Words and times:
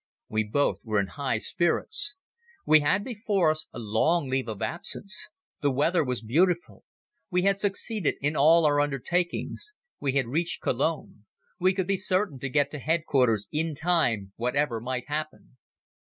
We 0.29 0.43
both 0.45 0.79
were 0.83 0.99
in 0.99 1.05
high 1.09 1.37
spirits. 1.37 2.15
We 2.65 2.79
had 2.79 3.03
before 3.03 3.51
us 3.51 3.67
a 3.71 3.77
long 3.77 4.27
leave 4.29 4.47
of 4.47 4.59
absence. 4.63 5.29
The 5.61 5.69
weather 5.69 6.03
was 6.03 6.23
beautiful. 6.23 6.83
We 7.29 7.43
had 7.43 7.59
succeeded 7.59 8.15
in 8.19 8.35
all 8.35 8.65
our 8.65 8.79
undertakings. 8.81 9.75
We 9.99 10.13
had 10.13 10.25
reached 10.25 10.59
Cologne. 10.59 11.25
We 11.59 11.73
could 11.75 11.85
be 11.85 11.97
certain 11.97 12.39
to 12.39 12.49
get 12.49 12.71
to 12.71 12.79
Headquarters 12.79 13.47
in 13.51 13.75
time, 13.75 14.33
whatever 14.37 14.81
might 14.81 15.07
happen. 15.07 15.57